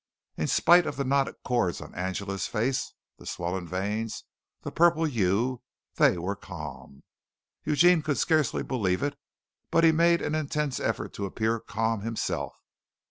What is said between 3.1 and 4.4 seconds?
the swollen veins,